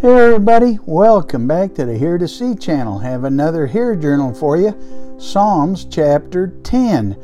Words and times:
Hey 0.00 0.14
everybody, 0.14 0.78
welcome 0.86 1.48
back 1.48 1.74
to 1.74 1.84
the 1.84 1.94
Hear2See 1.94 2.62
channel. 2.62 3.00
Have 3.00 3.24
another 3.24 3.66
HEAR 3.66 3.96
journal 3.96 4.32
for 4.32 4.56
you. 4.56 4.72
Psalms 5.18 5.84
chapter 5.86 6.52
10. 6.62 7.16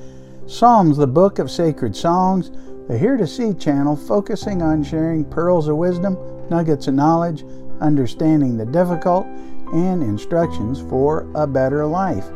Psalms, 0.49 0.97
the 0.97 1.07
book 1.07 1.39
of 1.39 1.53
sacred 1.53 1.95
songs. 1.95 2.51
The 2.89 2.99
Hear2See 2.99 3.61
channel 3.61 3.95
focusing 3.95 4.61
on 4.61 4.83
sharing 4.83 5.25
pearls 5.25 5.69
of 5.69 5.77
wisdom, 5.77 6.19
nuggets 6.51 6.89
of 6.89 6.95
knowledge, 6.95 7.45
understanding 7.81 8.57
the 8.57 8.67
difficult, 8.67 9.25
and 9.73 10.03
instructions 10.03 10.81
for 10.81 11.31
a 11.37 11.47
better 11.47 11.87
life. 11.87 12.27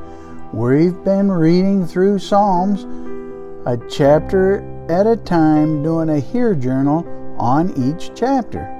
We've 0.53 1.03
been 1.03 1.33
reading 1.33 1.85
through 1.85 2.21
Psalms 2.21 2.85
a 3.67 3.77
chapter 3.91 4.61
at 4.89 5.05
a 5.05 5.17
time, 5.17 5.83
doing 5.83 6.09
a 6.11 6.21
HEAR 6.21 6.55
journal 6.55 7.05
on 7.41 7.73
each 7.77 8.13
chapter. 8.15 8.78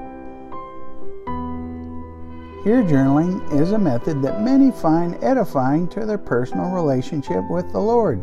HEAR 2.63 2.83
journaling 2.83 3.53
is 3.57 3.71
a 3.71 3.79
method 3.79 4.21
that 4.21 4.41
many 4.41 4.69
find 4.69 5.15
edifying 5.23 5.87
to 5.89 6.05
their 6.05 6.17
personal 6.17 6.71
relationship 6.71 7.49
with 7.49 7.71
the 7.71 7.79
Lord. 7.79 8.21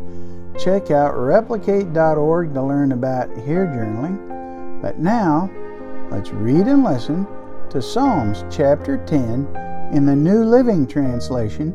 Check 0.59 0.91
out 0.91 1.17
replicate.org 1.17 2.53
to 2.53 2.61
learn 2.61 2.91
about 2.91 3.35
HEAR 3.35 3.65
journaling. 3.65 4.79
But 4.79 4.99
now, 4.99 5.49
let's 6.11 6.29
read 6.29 6.67
and 6.67 6.83
listen 6.83 7.25
to 7.71 7.81
Psalms 7.81 8.43
chapter 8.55 9.03
10 9.07 9.91
in 9.91 10.05
the 10.05 10.15
New 10.15 10.43
Living 10.43 10.85
Translation 10.85 11.73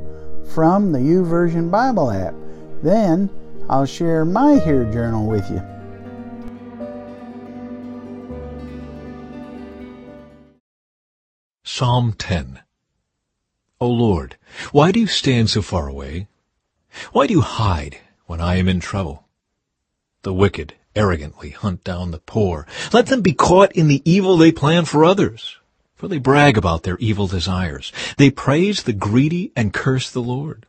from 0.55 0.93
the 0.93 1.01
YouVersion 1.01 1.69
Bible 1.69 2.13
app. 2.13 2.35
Then 2.81 3.29
I'll 3.69 3.87
share 3.87 4.25
my 4.25 4.61
HEAR 4.61 4.85
journal 4.93 5.27
with 5.27 5.51
you. 5.51 5.61
Psalm 11.75 12.13
10 12.13 12.61
O 13.81 13.89
Lord, 13.89 14.37
why 14.73 14.93
do 14.93 15.01
you 15.01 15.07
stand 15.07 15.49
so 15.49 15.63
far 15.63 15.89
away? 15.89 16.29
Why 17.13 17.27
do 17.27 17.33
you 17.33 17.41
hide 17.41 17.97
when 18.27 18.43
I 18.43 18.57
am 18.57 18.69
in 18.69 18.79
trouble? 18.79 19.27
The 20.21 20.35
wicked 20.35 20.75
arrogantly 20.95 21.49
hunt 21.49 21.83
down 21.83 22.11
the 22.11 22.19
poor. 22.19 22.67
Let 22.93 23.07
them 23.07 23.23
be 23.23 23.33
caught 23.33 23.73
in 23.73 23.89
the 23.89 24.03
evil 24.05 24.37
they 24.37 24.53
plan 24.53 24.85
for 24.85 25.03
others. 25.03 25.57
For 25.95 26.09
they 26.09 26.19
brag 26.19 26.59
about 26.59 26.83
their 26.83 26.99
evil 26.99 27.27
desires. 27.27 27.91
They 28.19 28.31
praise 28.31 28.83
the 28.83 28.93
greedy 28.93 29.51
and 29.57 29.73
curse 29.73 30.11
the 30.11 30.21
Lord. 30.21 30.67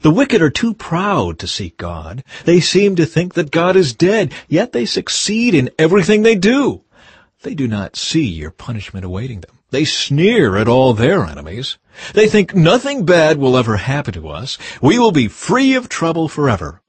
The 0.00 0.10
wicked 0.10 0.40
are 0.40 0.48
too 0.48 0.72
proud 0.72 1.38
to 1.40 1.46
seek 1.46 1.76
God. 1.76 2.24
They 2.46 2.60
seem 2.60 2.96
to 2.96 3.04
think 3.04 3.34
that 3.34 3.50
God 3.50 3.76
is 3.76 3.92
dead, 3.92 4.32
yet 4.48 4.72
they 4.72 4.86
succeed 4.86 5.54
in 5.54 5.68
everything 5.78 6.22
they 6.22 6.36
do. 6.36 6.84
They 7.42 7.54
do 7.54 7.68
not 7.68 7.96
see 7.96 8.24
your 8.24 8.50
punishment 8.50 9.04
awaiting 9.04 9.42
them. 9.42 9.57
They 9.70 9.84
sneer 9.84 10.56
at 10.56 10.68
all 10.68 10.94
their 10.94 11.24
enemies. 11.24 11.76
They 12.14 12.26
think 12.26 12.54
nothing 12.54 13.04
bad 13.04 13.36
will 13.36 13.56
ever 13.56 13.76
happen 13.76 14.14
to 14.14 14.28
us. 14.28 14.56
We 14.80 14.98
will 14.98 15.12
be 15.12 15.28
free 15.28 15.74
of 15.74 15.88
trouble 15.88 16.28
forever. 16.28 16.80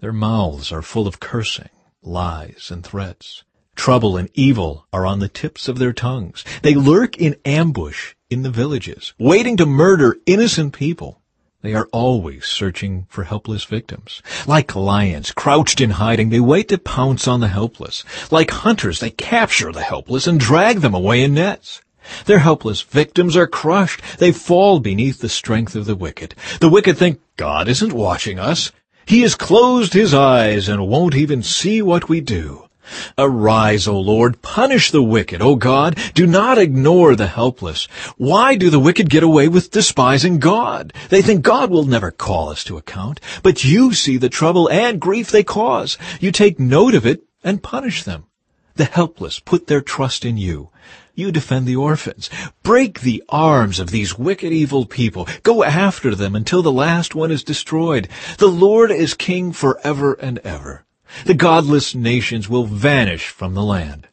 Their 0.00 0.12
mouths 0.12 0.72
are 0.72 0.82
full 0.82 1.06
of 1.06 1.20
cursing, 1.20 1.70
lies, 2.02 2.70
and 2.70 2.84
threats. 2.84 3.44
Trouble 3.76 4.18
and 4.18 4.28
evil 4.34 4.86
are 4.92 5.06
on 5.06 5.20
the 5.20 5.28
tips 5.28 5.68
of 5.68 5.78
their 5.78 5.94
tongues. 5.94 6.44
They 6.60 6.74
lurk 6.74 7.16
in 7.16 7.36
ambush 7.46 8.14
in 8.28 8.42
the 8.42 8.50
villages, 8.50 9.14
waiting 9.18 9.56
to 9.56 9.64
murder 9.64 10.18
innocent 10.26 10.74
people. 10.74 11.22
They 11.62 11.74
are 11.74 11.88
always 11.92 12.44
searching 12.44 13.06
for 13.08 13.24
helpless 13.24 13.64
victims. 13.64 14.20
Like 14.46 14.74
lions 14.74 15.30
crouched 15.30 15.80
in 15.80 15.90
hiding, 15.90 16.28
they 16.28 16.40
wait 16.40 16.68
to 16.68 16.78
pounce 16.78 17.26
on 17.26 17.40
the 17.40 17.48
helpless. 17.48 18.04
Like 18.30 18.50
hunters, 18.50 19.00
they 19.00 19.10
capture 19.10 19.72
the 19.72 19.82
helpless 19.82 20.26
and 20.26 20.38
drag 20.38 20.80
them 20.80 20.94
away 20.94 21.22
in 21.22 21.34
nets. 21.34 21.80
Their 22.26 22.40
helpless 22.40 22.82
victims 22.82 23.36
are 23.36 23.46
crushed. 23.46 24.02
They 24.18 24.32
fall 24.32 24.80
beneath 24.80 25.20
the 25.20 25.28
strength 25.28 25.74
of 25.74 25.86
the 25.86 25.96
wicked. 25.96 26.34
The 26.60 26.68
wicked 26.68 26.96
think 26.96 27.20
God 27.36 27.68
isn't 27.68 27.92
watching 27.92 28.38
us. 28.38 28.72
He 29.06 29.22
has 29.22 29.34
closed 29.34 29.92
his 29.92 30.14
eyes 30.14 30.68
and 30.68 30.88
won't 30.88 31.14
even 31.14 31.42
see 31.42 31.82
what 31.82 32.08
we 32.08 32.20
do. 32.20 32.68
Arise, 33.16 33.86
O 33.86 33.98
Lord, 33.98 34.42
punish 34.42 34.90
the 34.90 35.02
wicked, 35.02 35.40
O 35.40 35.54
God. 35.56 35.98
Do 36.14 36.26
not 36.26 36.58
ignore 36.58 37.14
the 37.14 37.28
helpless. 37.28 37.84
Why 38.16 38.56
do 38.56 38.70
the 38.70 38.80
wicked 38.80 39.08
get 39.08 39.22
away 39.22 39.48
with 39.48 39.70
despising 39.70 40.38
God? 40.38 40.92
They 41.08 41.22
think 41.22 41.42
God 41.42 41.70
will 41.70 41.84
never 41.84 42.10
call 42.10 42.48
us 42.48 42.64
to 42.64 42.76
account, 42.76 43.20
but 43.42 43.64
you 43.64 43.94
see 43.94 44.16
the 44.16 44.28
trouble 44.28 44.68
and 44.68 45.00
grief 45.00 45.30
they 45.30 45.44
cause. 45.44 45.96
You 46.20 46.32
take 46.32 46.58
note 46.58 46.94
of 46.94 47.06
it 47.06 47.22
and 47.44 47.62
punish 47.62 48.02
them. 48.02 48.26
The 48.74 48.84
helpless 48.84 49.38
put 49.38 49.66
their 49.66 49.82
trust 49.82 50.24
in 50.24 50.36
you. 50.36 50.70
You 51.14 51.30
defend 51.30 51.66
the 51.66 51.76
orphans. 51.76 52.30
Break 52.62 53.00
the 53.00 53.22
arms 53.28 53.78
of 53.78 53.90
these 53.90 54.18
wicked 54.18 54.52
evil 54.52 54.86
people. 54.86 55.28
Go 55.42 55.62
after 55.62 56.14
them 56.14 56.34
until 56.34 56.62
the 56.62 56.72
last 56.72 57.14
one 57.14 57.30
is 57.30 57.44
destroyed. 57.44 58.08
The 58.38 58.48
Lord 58.48 58.90
is 58.90 59.12
king 59.12 59.52
forever 59.52 60.14
and 60.14 60.38
ever. 60.38 60.84
The 61.26 61.34
godless 61.34 61.94
nations 61.94 62.48
will 62.48 62.64
vanish 62.64 63.28
from 63.28 63.52
the 63.52 63.62
land. 63.62 64.08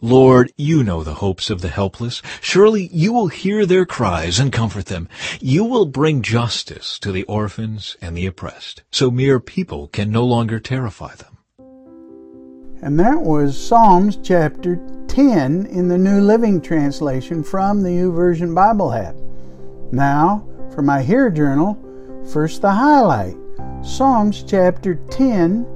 Lord, 0.00 0.50
you 0.56 0.82
know 0.82 1.04
the 1.04 1.16
hopes 1.16 1.50
of 1.50 1.60
the 1.60 1.68
helpless. 1.68 2.22
Surely 2.40 2.88
you 2.90 3.12
will 3.12 3.28
hear 3.28 3.66
their 3.66 3.84
cries 3.84 4.38
and 4.38 4.50
comfort 4.50 4.86
them. 4.86 5.08
You 5.40 5.62
will 5.64 5.84
bring 5.84 6.22
justice 6.22 6.98
to 7.00 7.12
the 7.12 7.24
orphans 7.24 7.98
and 8.00 8.16
the 8.16 8.24
oppressed, 8.24 8.82
so 8.90 9.10
mere 9.10 9.40
people 9.40 9.88
can 9.88 10.10
no 10.10 10.24
longer 10.24 10.58
terrify 10.58 11.14
them. 11.16 11.36
And 12.82 12.98
that 12.98 13.20
was 13.20 13.62
Psalms 13.62 14.18
chapter 14.22 14.80
10 15.10 15.66
in 15.66 15.88
the 15.88 15.98
New 15.98 16.20
Living 16.20 16.60
Translation 16.60 17.42
from 17.42 17.82
the 17.82 17.88
YouVersion 17.88 18.54
Bible 18.54 18.92
app. 18.92 19.16
Now, 19.90 20.46
for 20.72 20.82
my 20.82 21.02
HEAR 21.02 21.30
Journal, 21.30 21.76
first 22.32 22.62
the 22.62 22.70
highlight 22.70 23.34
Psalms 23.82 24.44
chapter 24.44 24.94
10 25.10 25.66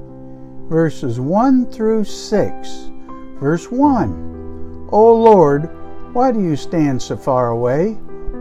verses 0.69 1.19
1 1.19 1.69
through 1.69 2.05
6. 2.05 2.91
Verse 3.41 3.69
1 3.69 4.87
O 4.93 5.13
Lord, 5.13 5.69
why 6.13 6.31
do 6.31 6.39
you 6.39 6.55
stand 6.55 7.01
so 7.01 7.17
far 7.17 7.49
away? 7.49 7.89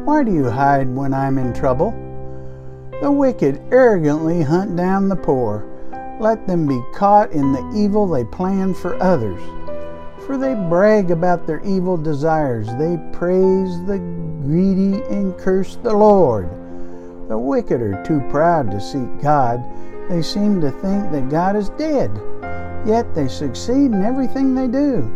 Why 0.05 0.23
do 0.23 0.33
you 0.33 0.49
hide 0.49 0.89
when 0.89 1.13
I'm 1.13 1.39
in 1.39 1.53
trouble? 1.53 1.91
The 3.03 3.11
wicked 3.11 3.61
arrogantly 3.73 4.43
hunt 4.43 4.77
down 4.77 5.09
the 5.09 5.17
poor. 5.17 5.67
Let 6.21 6.47
them 6.47 6.69
be 6.69 6.81
caught 6.95 7.33
in 7.33 7.53
the 7.53 7.73
evil 7.75 8.07
they 8.07 8.25
plan 8.25 8.75
for 8.75 8.95
others. 9.03 9.43
For 10.27 10.39
they 10.39 10.55
brag 10.55 11.11
about 11.11 11.47
their 11.47 11.61
evil 11.65 11.97
desires. 11.97 12.67
They 12.79 12.99
praise 13.13 13.85
the 13.87 13.99
greedy 14.43 15.03
and 15.11 15.37
curse 15.39 15.77
the 15.77 15.93
Lord. 15.93 16.49
The 17.29 17.39
wicked 17.39 17.81
are 17.81 18.03
too 18.05 18.21
proud 18.31 18.71
to 18.71 18.81
seek 18.81 19.23
God 19.23 19.63
they 20.09 20.21
seem 20.21 20.61
to 20.61 20.71
think 20.71 21.11
that 21.13 21.31
God 21.31 21.57
is 21.57 21.71
dead, 21.71 22.11
yet 22.87 23.15
they 23.15 23.27
succeed 23.27 23.93
in 23.93 24.05
everything 24.05 24.55
they 24.55 24.69
do. 24.69 25.11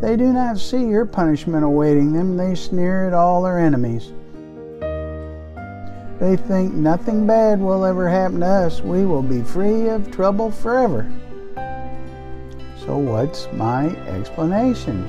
They 0.00 0.16
do 0.16 0.32
not 0.32 0.58
see 0.58 0.84
your 0.84 1.06
punishment 1.06 1.64
awaiting 1.64 2.12
them, 2.12 2.36
they 2.36 2.54
sneer 2.56 3.06
at 3.06 3.14
all 3.14 3.42
their 3.42 3.58
enemies. 3.58 4.12
They 6.18 6.34
think 6.34 6.74
nothing 6.74 7.28
bad 7.28 7.60
will 7.60 7.84
ever 7.84 8.08
happen 8.08 8.40
to 8.40 8.46
us. 8.46 8.80
We 8.80 9.06
will 9.06 9.22
be 9.22 9.42
free 9.42 9.88
of 9.88 10.10
trouble 10.10 10.50
forever. 10.50 11.08
So, 12.88 12.96
what's 12.96 13.52
my 13.52 13.88
explanation? 14.06 15.04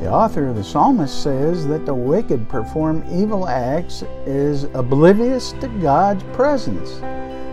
The 0.00 0.10
author 0.10 0.48
of 0.48 0.56
the 0.56 0.64
psalmist 0.64 1.22
says 1.22 1.66
that 1.66 1.84
the 1.84 1.92
wicked 1.92 2.48
perform 2.48 3.04
evil 3.12 3.46
acts 3.46 4.02
is 4.24 4.64
oblivious 4.72 5.52
to 5.60 5.68
God's 5.82 6.22
presence. 6.32 7.00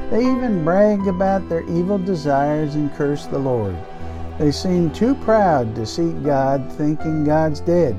They 0.09 0.21
even 0.21 0.63
brag 0.63 1.05
about 1.07 1.49
their 1.49 1.63
evil 1.63 1.97
desires 1.97 2.75
and 2.75 2.89
curse 2.93 3.25
the 3.25 3.37
Lord. 3.37 3.75
They 4.39 4.53
seem 4.53 4.91
too 4.91 5.13
proud 5.15 5.75
to 5.75 5.85
seek 5.85 6.23
God, 6.23 6.71
thinking 6.71 7.25
God's 7.25 7.59
dead. 7.59 7.97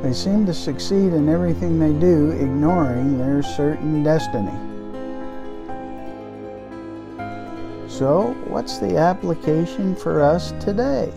They 0.00 0.12
seem 0.12 0.46
to 0.46 0.54
succeed 0.54 1.12
in 1.12 1.28
everything 1.28 1.80
they 1.80 1.98
do, 1.98 2.30
ignoring 2.30 3.18
their 3.18 3.42
certain 3.42 4.04
destiny. 4.04 4.69
So, 8.00 8.34
what's 8.46 8.78
the 8.78 8.96
application 8.96 9.94
for 9.94 10.22
us 10.22 10.52
today? 10.52 11.12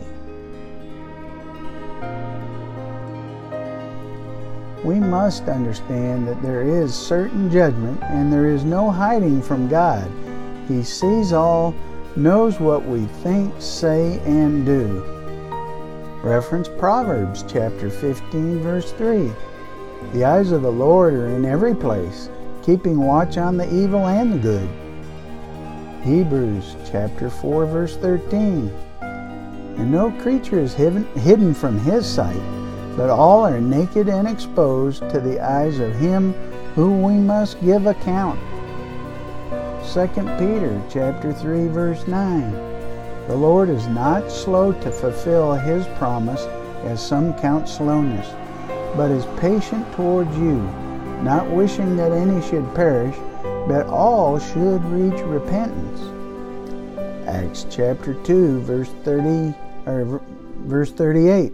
we 4.83 4.99
must 4.99 5.43
understand 5.43 6.27
that 6.27 6.41
there 6.41 6.61
is 6.61 6.93
certain 6.93 7.49
judgment 7.49 8.03
and 8.03 8.33
there 8.33 8.49
is 8.49 8.65
no 8.65 8.91
hiding 8.91 9.41
from 9.41 9.69
God. 9.69 10.11
He 10.67 10.83
sees 10.83 11.31
all, 11.31 11.73
knows 12.17 12.59
what 12.59 12.85
we 12.85 13.05
think, 13.23 13.53
say, 13.61 14.19
and 14.25 14.65
do. 14.65 14.99
Reference 16.21 16.67
Proverbs 16.67 17.45
chapter 17.47 17.89
15, 17.89 18.59
verse 18.59 18.91
3. 18.91 19.31
The 20.11 20.25
eyes 20.25 20.51
of 20.51 20.63
the 20.63 20.69
Lord 20.69 21.13
are 21.13 21.29
in 21.29 21.45
every 21.45 21.75
place, 21.75 22.27
keeping 22.61 22.97
watch 22.97 23.37
on 23.37 23.55
the 23.55 23.73
evil 23.73 24.07
and 24.07 24.33
the 24.33 24.39
good. 24.39 24.82
Hebrews 26.03 26.75
chapter 26.91 27.29
4, 27.29 27.65
verse 27.65 27.95
13. 27.95 28.69
And 28.99 29.89
no 29.89 30.11
creature 30.11 30.59
is 30.59 30.73
hidden 30.73 31.53
from 31.53 31.79
his 31.79 32.05
sight, 32.05 32.41
but 32.97 33.09
all 33.09 33.45
are 33.45 33.61
naked 33.61 34.09
and 34.09 34.27
exposed 34.27 35.09
to 35.11 35.21
the 35.21 35.39
eyes 35.39 35.79
of 35.79 35.95
him 35.95 36.33
who 36.75 36.91
we 36.91 37.13
must 37.13 37.61
give 37.61 37.85
account. 37.85 38.37
2 39.93 40.07
Peter 40.37 40.81
chapter 40.89 41.31
3 41.31 41.67
verse 41.67 42.05
9. 42.05 42.51
The 43.27 43.35
Lord 43.37 43.69
is 43.69 43.87
not 43.87 44.29
slow 44.29 44.73
to 44.73 44.91
fulfill 44.91 45.53
his 45.53 45.87
promise 45.97 46.43
as 46.83 47.01
some 47.01 47.33
count 47.35 47.69
slowness, 47.69 48.27
but 48.97 49.09
is 49.09 49.25
patient 49.39 49.89
towards 49.93 50.35
you, 50.35 50.57
not 51.21 51.49
wishing 51.49 51.95
that 51.95 52.11
any 52.11 52.45
should 52.45 52.75
perish, 52.75 53.15
but 53.67 53.87
all 53.87 54.39
should 54.39 54.83
reach 54.85 55.19
repentance. 55.21 56.01
Acts 57.27 57.65
chapter 57.69 58.13
2 58.23 58.61
verse 58.61 58.89
30 59.03 59.53
or 59.85 60.21
verse 60.65 60.91
38. 60.91 61.51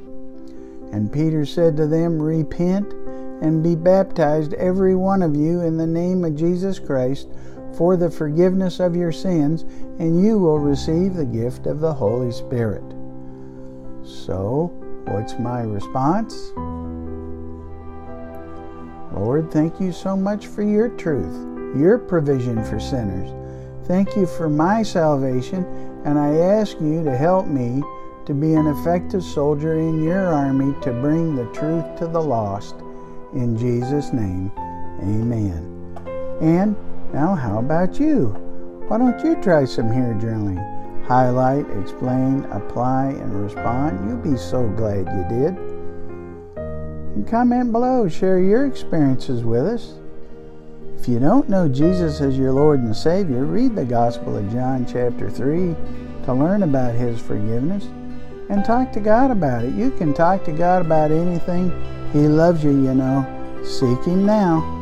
And 0.92 1.12
Peter 1.12 1.46
said 1.46 1.78
to 1.78 1.88
them, 1.88 2.20
Repent 2.20 2.92
and 3.42 3.64
be 3.64 3.76
baptized 3.76 4.54
every 4.56 4.96
one 4.96 5.22
of 5.22 5.36
you 5.36 5.62
in 5.62 5.78
the 5.78 5.88
name 5.88 6.26
of 6.26 6.36
Jesus 6.36 6.80
Christ 6.80 7.28
for 7.78 7.96
the 7.96 8.10
forgiveness 8.10 8.80
of 8.80 8.96
your 8.96 9.12
sins, 9.12 9.62
and 10.00 10.24
you 10.24 10.38
will 10.38 10.60
receive 10.60 11.14
the 11.14 11.26
gift 11.26 11.68
of 11.68 11.80
the 11.80 11.94
Holy 11.94 12.32
Spirit. 12.32 12.84
So, 14.04 14.72
what's 15.06 15.38
my 15.38 15.62
response? 15.62 16.52
Lord, 19.14 19.52
thank 19.52 19.80
you 19.80 19.92
so 19.92 20.16
much 20.16 20.48
for 20.48 20.64
your 20.64 20.90
truth, 20.90 21.36
your 21.76 21.98
provision 21.98 22.64
for 22.64 22.80
sinners. 22.80 23.30
Thank 23.88 24.16
you 24.16 24.26
for 24.26 24.50
my 24.50 24.84
salvation, 24.84 25.66
and 26.06 26.20
I 26.20 26.36
ask 26.36 26.80
you 26.80 27.04
to 27.04 27.16
help 27.16 27.48
me 27.48 27.82
to 28.26 28.34
be 28.34 28.54
an 28.54 28.68
effective 28.68 29.24
soldier 29.24 29.80
in 29.80 30.04
your 30.04 30.28
army 30.28 30.76
to 30.82 30.92
bring 30.92 31.36
the 31.36 31.52
truth 31.54 31.98
to 31.98 32.08
the 32.08 32.22
lost. 32.22 32.76
In 33.34 33.58
Jesus' 33.58 34.14
name, 34.14 34.52
amen. 35.02 35.98
And 36.42 36.76
now, 37.14 37.34
how 37.34 37.60
about 37.60 38.00
you? 38.00 38.28
Why 38.88 38.98
don't 38.98 39.20
you 39.24 39.42
try 39.42 39.66
some 39.66 39.92
HEAR 39.92 40.14
journaling? 40.22 40.64
Highlight, 41.08 41.66
explain, 41.82 42.44
apply, 42.52 43.08
and 43.08 43.34
respond. 43.44 44.08
You'll 44.08 44.34
be 44.34 44.38
so 44.38 44.68
glad 44.70 45.08
you 45.08 45.26
did. 45.28 45.58
And 47.16 47.28
comment 47.28 47.72
below, 47.72 48.08
share 48.08 48.40
your 48.40 48.68
experiences 48.68 49.44
with 49.44 49.66
us. 49.66 49.96
If 51.00 51.08
you 51.08 51.18
don't 51.18 51.48
know 51.48 51.70
Jesus 51.70 52.20
as 52.20 52.38
your 52.38 52.52
Lord 52.52 52.82
and 52.82 52.94
Savior, 52.94 53.46
read 53.46 53.74
the 53.74 53.86
Gospel 53.86 54.36
of 54.36 54.52
John, 54.52 54.86
chapter 54.86 55.30
3, 55.30 55.74
to 56.26 56.34
learn 56.34 56.64
about 56.64 56.94
His 56.94 57.22
forgiveness 57.22 57.86
and 58.50 58.66
talk 58.66 58.92
to 58.92 59.00
God 59.00 59.32
about 59.32 59.64
it. 59.64 59.74
You 59.76 59.92
can 59.92 60.14
talk 60.14 60.44
to 60.44 60.52
God 60.52 60.86
about 60.86 61.10
anything. 61.10 61.72
He 62.12 62.28
loves 62.28 62.66
you, 62.66 62.72
you 62.72 62.94
know. 62.94 63.26
Seek 63.64 64.04
Him 64.04 64.26
now. 64.26 64.79